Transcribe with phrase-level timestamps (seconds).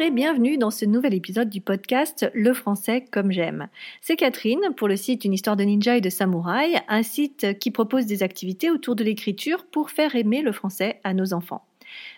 [0.00, 3.66] Et bienvenue dans ce nouvel épisode du podcast Le français comme j'aime.
[4.00, 7.72] C'est Catherine pour le site Une histoire de ninja et de samouraï, un site qui
[7.72, 11.66] propose des activités autour de l'écriture pour faire aimer le français à nos enfants.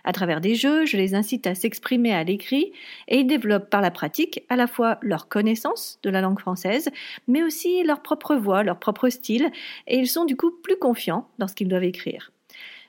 [0.05, 2.71] À travers des jeux, je les incite à s'exprimer à l'écrit
[3.09, 6.91] et ils développent par la pratique à la fois leur connaissance de la langue française,
[7.29, 9.51] mais aussi leur propre voix, leur propre style,
[9.87, 12.31] et ils sont du coup plus confiants lorsqu'ils doivent écrire.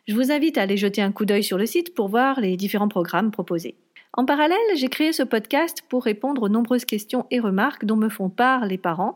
[0.07, 2.57] Je vous invite à aller jeter un coup d'œil sur le site pour voir les
[2.57, 3.77] différents programmes proposés.
[4.13, 8.09] En parallèle, j'ai créé ce podcast pour répondre aux nombreuses questions et remarques dont me
[8.09, 9.15] font part les parents.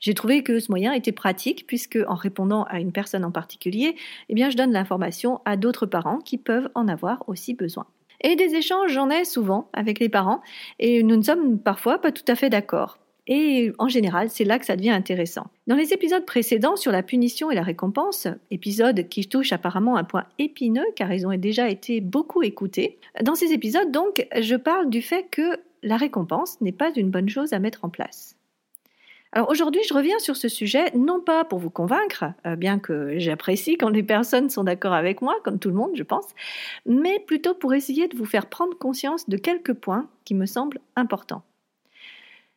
[0.00, 3.96] J'ai trouvé que ce moyen était pratique puisque en répondant à une personne en particulier,
[4.28, 7.86] eh bien je donne l'information à d'autres parents qui peuvent en avoir aussi besoin.
[8.20, 10.42] Et des échanges, j'en ai souvent avec les parents
[10.78, 12.98] et nous ne sommes parfois pas tout à fait d'accord.
[13.26, 15.46] Et en général, c'est là que ça devient intéressant.
[15.66, 20.04] Dans les épisodes précédents sur la punition et la récompense, épisodes qui touchent apparemment un
[20.04, 24.90] point épineux car ils ont déjà été beaucoup écoutés, dans ces épisodes donc, je parle
[24.90, 28.36] du fait que la récompense n'est pas une bonne chose à mettre en place.
[29.32, 33.18] Alors aujourd'hui, je reviens sur ce sujet, non pas pour vous convaincre, euh, bien que
[33.18, 36.26] j'apprécie quand les personnes sont d'accord avec moi, comme tout le monde, je pense,
[36.86, 40.78] mais plutôt pour essayer de vous faire prendre conscience de quelques points qui me semblent
[40.94, 41.42] importants.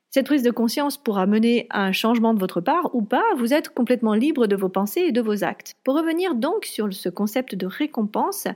[0.10, 3.54] Cette prise de conscience pourra mener à un changement de votre part ou pas, vous
[3.54, 5.76] êtes complètement libre de vos pensées et de vos actes.
[5.84, 8.48] Pour revenir donc sur ce concept de récompense,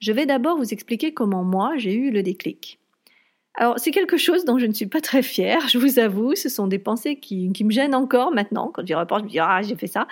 [0.00, 2.78] je vais d'abord vous expliquer comment moi j'ai eu le déclic.
[3.54, 6.48] Alors c'est quelque chose dont je ne suis pas très fière, je vous avoue, ce
[6.48, 9.62] sont des pensées qui, me gênent encore maintenant, quand j'y repense, je me dis ah
[9.62, 10.06] j'ai fait ça.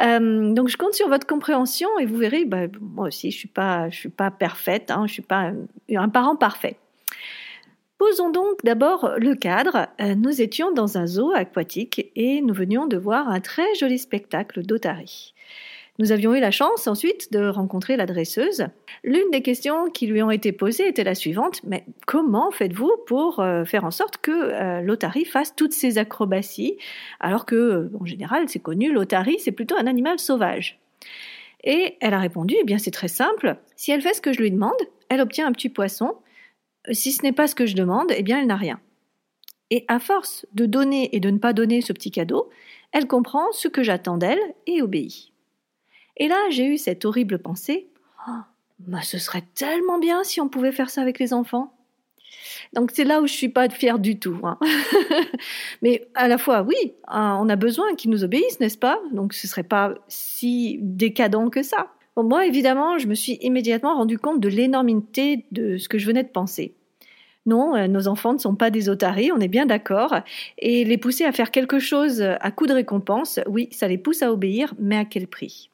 [0.00, 3.50] Euh, donc je compte sur votre compréhension et vous verrez, bah, moi aussi je suis
[3.90, 5.52] suis pas parfaite, hein, je suis pas
[5.94, 6.78] un parent parfait.
[7.98, 9.86] Posons donc d'abord le cadre.
[10.00, 13.98] Euh, nous étions dans un zoo aquatique et nous venions de voir un très joli
[13.98, 15.32] spectacle d'Otari.
[16.00, 18.66] Nous avions eu la chance ensuite de rencontrer la dresseuse.
[19.04, 23.38] L'une des questions qui lui ont été posées était la suivante mais comment faites-vous pour
[23.38, 26.76] euh, faire en sorte que euh, l'otari fasse toutes ces acrobaties
[27.20, 30.80] alors que en général c'est connu l'otari c'est plutôt un animal sauvage?
[31.62, 34.40] Et elle a répondu eh bien c'est très simple, si elle fait ce que je
[34.40, 34.72] lui demande,
[35.08, 36.16] elle obtient un petit poisson
[36.92, 38.80] si ce n'est pas ce que je demande, eh bien elle n'a rien.
[39.70, 42.50] Et à force de donner et de ne pas donner ce petit cadeau,
[42.92, 45.32] elle comprend ce que j'attends d'elle et obéit.
[46.16, 47.88] Et là, j'ai eu cette horrible pensée
[48.28, 48.32] oh,
[48.78, 51.74] bah, ce serait tellement bien si on pouvait faire ça avec les enfants.
[52.72, 54.38] Donc c'est là où je suis pas fière du tout.
[54.42, 54.58] Hein.
[55.82, 59.00] Mais à la fois, oui, hein, on a besoin qu'ils nous obéissent, n'est-ce pas?
[59.12, 64.18] Donc ce serait pas si décadent que ça moi, évidemment, je me suis immédiatement rendu
[64.18, 66.74] compte de l'énormité de ce que je venais de penser.
[67.46, 70.14] Non, euh, nos enfants ne sont pas des otaries, on est bien d'accord.
[70.58, 74.22] Et les pousser à faire quelque chose à coup de récompense, oui, ça les pousse
[74.22, 75.70] à obéir, mais à quel prix?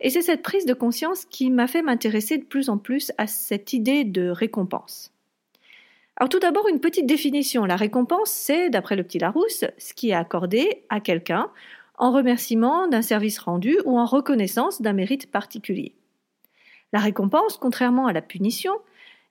[0.00, 3.26] Et c'est cette prise de conscience qui m'a fait m'intéresser de plus en plus à
[3.26, 5.12] cette idée de récompense.
[6.16, 7.64] Alors tout d'abord, une petite définition.
[7.64, 11.50] La récompense, c'est, d'après le petit Larousse, ce qui est accordé à quelqu'un
[11.98, 15.94] en remerciement d'un service rendu ou en reconnaissance d'un mérite particulier.
[16.92, 18.72] La récompense, contrairement à la punition,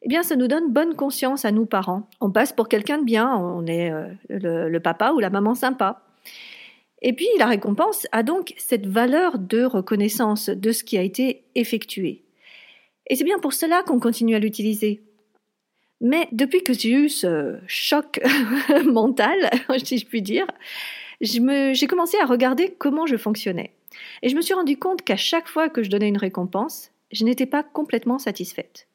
[0.04, 2.08] eh bien, ça nous donne bonne conscience à nous parents.
[2.22, 6.04] On passe pour quelqu'un de bien, on est euh, le, papa ou la maman sympa.
[7.02, 11.46] Et puis, la récompense a donc cette valeur de reconnaissance de ce qui a été
[11.56, 12.24] effectué.
[13.10, 15.02] Et c'est bien pour cela qu'on continue à l'utiliser.
[16.00, 18.20] Mais depuis que j'ai eu ce choc
[18.86, 19.50] mental,
[19.84, 20.46] si je puis dire,
[21.22, 23.74] j'ai commencé à regarder comment je fonctionnais.
[24.22, 27.24] Et je me suis rendu compte qu'à chaque fois que je donnais une récompense, je
[27.24, 28.88] n'étais pas complètement satisfaite.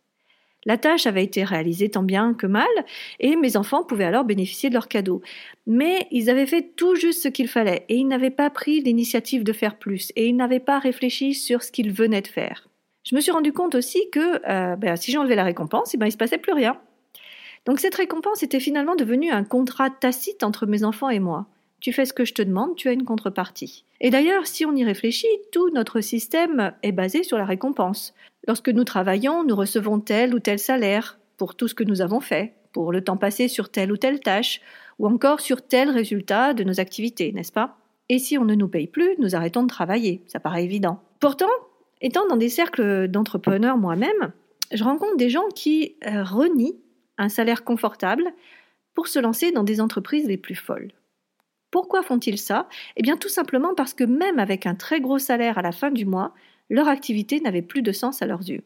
[0.64, 2.68] La tâche avait été réalisée tant bien que mal,
[3.18, 5.20] et mes enfants pouvaient alors bénéficier de leur cadeau.
[5.66, 9.42] Mais ils avaient fait tout juste ce qu'il fallait, et ils n'avaient pas pris l'initiative
[9.42, 12.68] de faire plus, et ils n'avaient pas réfléchi sur ce qu'ils venaient de faire.
[13.02, 16.06] Je me suis rendu compte aussi que euh, ben, si j'enlevais la récompense, eh ben,
[16.06, 16.78] il ne se passait plus rien.
[17.66, 21.46] Donc cette récompense était finalement devenue un contrat tacite entre mes enfants et moi
[21.82, 23.84] tu fais ce que je te demande, tu as une contrepartie.
[24.00, 28.14] Et d'ailleurs, si on y réfléchit, tout notre système est basé sur la récompense.
[28.46, 32.20] Lorsque nous travaillons, nous recevons tel ou tel salaire pour tout ce que nous avons
[32.20, 34.60] fait, pour le temps passé sur telle ou telle tâche,
[35.00, 37.76] ou encore sur tel résultat de nos activités, n'est-ce pas?
[38.08, 41.02] Et si on ne nous paye plus, nous arrêtons de travailler, ça paraît évident.
[41.18, 41.50] Pourtant,
[42.00, 44.32] étant dans des cercles d'entrepreneurs moi-même,
[44.70, 46.78] je rencontre des gens qui euh, renient
[47.18, 48.32] un salaire confortable
[48.94, 50.92] pour se lancer dans des entreprises les plus folles.
[51.72, 52.68] Pourquoi font-ils ça?
[52.96, 55.90] Eh bien tout simplement parce que même avec un très gros salaire à la fin
[55.90, 56.34] du mois,
[56.70, 58.62] leur activité n'avait plus de sens à leurs yeux.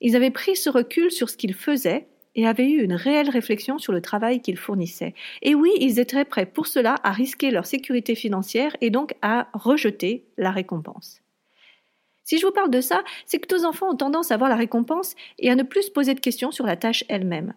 [0.00, 3.78] Ils avaient pris ce recul sur ce qu'ils faisaient et avaient eu une réelle réflexion
[3.78, 5.14] sur le travail qu'ils fournissaient.
[5.42, 9.48] Et oui, ils étaient prêts pour cela à risquer leur sécurité financière et donc à
[9.54, 11.22] rejeter la récompense.
[12.24, 14.56] Si je vous parle de ça, c'est que tous enfants ont tendance à voir la
[14.56, 17.54] récompense et à ne plus se poser de questions sur la tâche elle-même.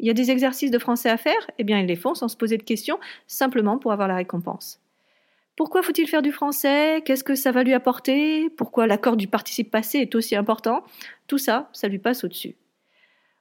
[0.00, 2.28] Il y a des exercices de français à faire Eh bien, ils les font sans
[2.28, 4.80] se poser de questions, simplement pour avoir la récompense.
[5.56, 7.02] Pourquoi faut-il faire du français?
[7.04, 8.48] Qu'est-ce que ça va lui apporter?
[8.48, 10.84] Pourquoi l'accord du participe passé est aussi important?
[11.26, 12.56] Tout ça, ça lui passe au-dessus.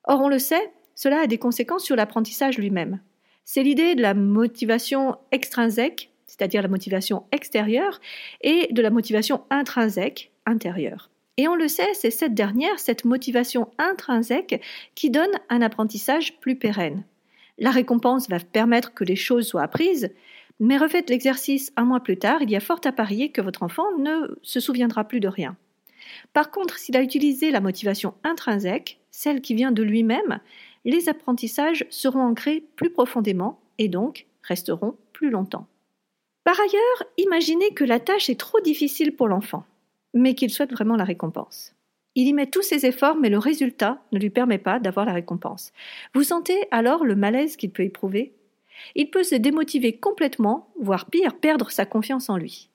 [0.03, 2.99] Or, on le sait, cela a des conséquences sur l'apprentissage lui-même.
[3.45, 8.01] C'est l'idée de la motivation extrinsèque, c'est-à-dire la motivation extérieure,
[8.41, 11.09] et de la motivation intrinsèque, intérieure.
[11.39, 14.61] Et on le sait, c'est cette dernière, cette motivation intrinsèque,
[14.93, 17.05] qui donne un apprentissage plus pérenne.
[17.57, 20.11] La récompense va permettre que les choses soient apprises,
[20.59, 23.63] mais refaites l'exercice un mois plus tard, il y a fort à parier que votre
[23.63, 25.55] enfant ne se souviendra plus de rien.
[26.33, 30.41] Par contre, s'il a utilisé la motivation intrinsèque, celle qui vient de lui-même,
[30.83, 35.67] les apprentissages seront ancrés plus profondément et donc resteront plus longtemps.
[36.43, 39.63] Par ailleurs, imaginez que la tâche est trop difficile pour l'enfant
[40.13, 41.73] mais qu'il souhaite vraiment la récompense.
[42.15, 45.13] Il y met tous ses efforts, mais le résultat ne lui permet pas d'avoir la
[45.13, 45.71] récompense.
[46.13, 48.33] Vous sentez alors le malaise qu'il peut éprouver?
[48.95, 52.69] Il peut se démotiver complètement, voire pire, perdre sa confiance en lui.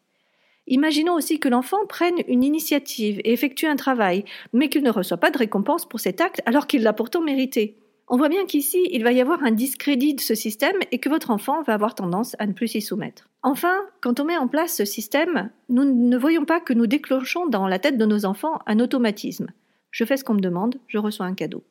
[0.67, 5.19] Imaginons aussi que l'enfant prenne une initiative et effectue un travail, mais qu'il ne reçoit
[5.19, 7.77] pas de récompense pour cet acte alors qu'il l'a pourtant mérité.
[8.09, 11.09] On voit bien qu'ici, il va y avoir un discrédit de ce système et que
[11.09, 13.31] votre enfant va avoir tendance à ne plus s'y soumettre.
[13.43, 17.47] Enfin, quand on met en place ce système, nous ne voyons pas que nous déclenchons
[17.47, 19.49] dans la tête de nos enfants un automatisme.
[19.91, 21.65] Je fais ce qu'on me demande, je reçois un cadeau.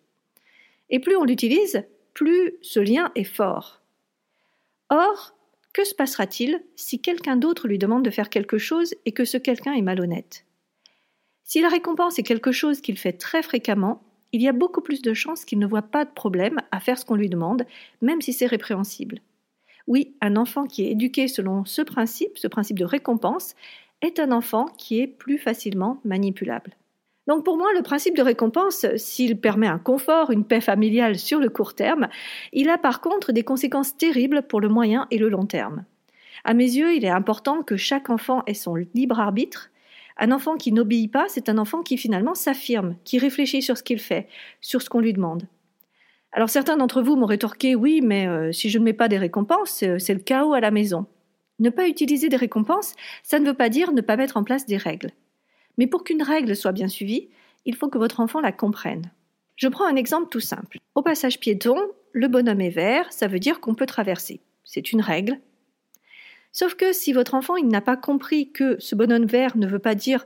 [0.89, 1.83] Et plus on l'utilise,
[2.13, 3.81] plus ce lien est fort.
[4.89, 5.35] Or,
[5.73, 9.37] que se passera-t-il si quelqu'un d'autre lui demande de faire quelque chose et que ce
[9.37, 10.45] quelqu'un est malhonnête?
[11.43, 14.03] Si la récompense est quelque chose qu'il fait très fréquemment,
[14.33, 16.97] il y a beaucoup plus de chances qu'il ne voit pas de problème à faire
[16.97, 17.65] ce qu'on lui demande,
[18.01, 19.19] même si c'est répréhensible.
[19.87, 23.55] Oui, un enfant qui est éduqué selon ce principe, ce principe de récompense,
[24.01, 26.75] est un enfant qui est plus facilement manipulable.
[27.27, 31.39] Donc pour moi, le principe de récompense, s'il permet un confort, une paix familiale sur
[31.39, 32.09] le court terme,
[32.51, 35.85] il a par contre des conséquences terribles pour le moyen et le long terme.
[36.43, 39.69] À mes yeux, il est important que chaque enfant ait son libre arbitre,
[40.17, 43.83] un enfant qui n'obéit pas, c'est un enfant qui finalement s'affirme, qui réfléchit sur ce
[43.83, 44.27] qu'il fait,
[44.61, 45.47] sur ce qu'on lui demande.
[46.31, 49.17] Alors certains d'entre vous m'ont rétorqué oui, mais euh, si je ne mets pas des
[49.17, 51.05] récompenses, euh, c'est le chaos à la maison.
[51.59, 54.65] Ne pas utiliser des récompenses, ça ne veut pas dire ne pas mettre en place
[54.65, 55.11] des règles.
[55.77, 57.29] Mais pour qu'une règle soit bien suivie,
[57.65, 59.11] il faut que votre enfant la comprenne.
[59.55, 60.79] Je prends un exemple tout simple.
[60.95, 61.77] Au passage piéton,
[62.11, 64.41] le bonhomme est vert, ça veut dire qu'on peut traverser.
[64.63, 65.39] C'est une règle,
[66.53, 69.79] Sauf que si votre enfant il n'a pas compris que ce bonhomme vert ne veut
[69.79, 70.25] pas dire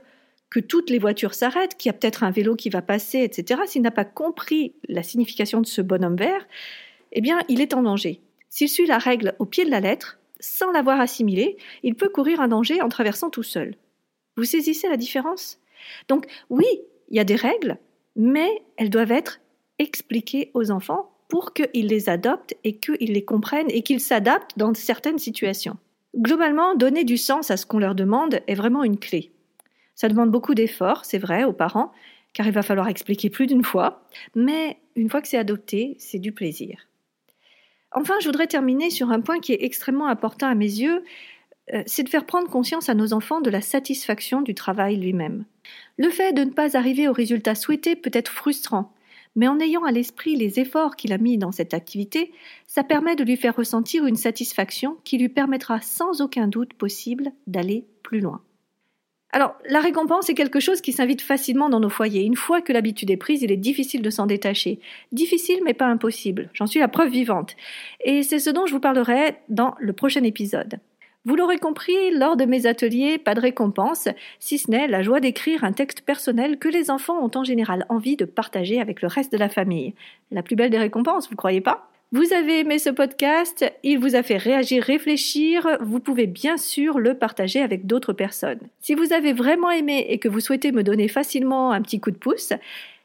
[0.50, 3.62] que toutes les voitures s'arrêtent, qu'il y a peut-être un vélo qui va passer, etc.,
[3.66, 6.46] s'il n'a pas compris la signification de ce bonhomme vert,
[7.12, 8.20] eh bien, il est en danger.
[8.48, 12.40] S'il suit la règle au pied de la lettre, sans l'avoir assimilée, il peut courir
[12.40, 13.74] un danger en traversant tout seul.
[14.36, 15.58] Vous saisissez la différence?
[16.08, 16.66] Donc, oui,
[17.10, 17.78] il y a des règles,
[18.16, 19.40] mais elles doivent être
[19.78, 24.72] expliquées aux enfants pour qu'ils les adoptent et qu'ils les comprennent et qu'ils s'adaptent dans
[24.74, 25.76] certaines situations.
[26.16, 29.32] Globalement, donner du sens à ce qu'on leur demande est vraiment une clé.
[29.94, 31.92] Ça demande beaucoup d'efforts, c'est vrai, aux parents,
[32.32, 36.18] car il va falloir expliquer plus d'une fois, mais une fois que c'est adopté, c'est
[36.18, 36.86] du plaisir.
[37.92, 41.04] Enfin, je voudrais terminer sur un point qui est extrêmement important à mes yeux,
[41.74, 45.44] euh, c'est de faire prendre conscience à nos enfants de la satisfaction du travail lui-même.
[45.96, 48.92] Le fait de ne pas arriver au résultat souhaité peut être frustrant,
[49.36, 52.32] mais en ayant à l'esprit les efforts qu'il a mis dans cette activité,
[52.66, 57.32] ça permet de lui faire ressentir une satisfaction qui lui permettra sans aucun doute possible
[57.46, 58.42] d'aller plus loin.
[59.30, 62.24] Alors, la récompense est quelque chose qui s'invite facilement dans nos foyers.
[62.24, 64.80] Une fois que l'habitude est prise, il est difficile de s'en détacher.
[65.12, 66.48] Difficile, mais pas impossible.
[66.54, 67.54] J'en suis la preuve vivante.
[68.02, 70.80] Et c'est ce dont je vous parlerai dans le prochain épisode.
[71.28, 74.08] Vous l'aurez compris, lors de mes ateliers, pas de récompense,
[74.40, 77.84] si ce n'est la joie d'écrire un texte personnel que les enfants ont en général
[77.90, 79.92] envie de partager avec le reste de la famille.
[80.30, 81.90] La plus belle des récompenses, vous croyez pas?
[82.12, 86.98] Vous avez aimé ce podcast, il vous a fait réagir, réfléchir, vous pouvez bien sûr
[86.98, 88.60] le partager avec d'autres personnes.
[88.80, 92.10] Si vous avez vraiment aimé et que vous souhaitez me donner facilement un petit coup
[92.10, 92.54] de pouce,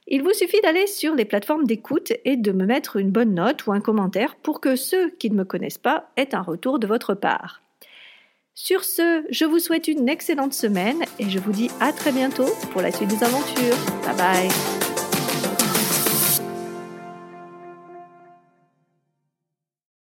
[0.07, 3.67] il vous suffit d'aller sur les plateformes d'écoute et de me mettre une bonne note
[3.67, 6.87] ou un commentaire pour que ceux qui ne me connaissent pas aient un retour de
[6.87, 7.62] votre part.
[8.55, 12.49] Sur ce, je vous souhaite une excellente semaine et je vous dis à très bientôt
[12.71, 13.77] pour la suite des aventures.
[14.05, 14.82] Bye bye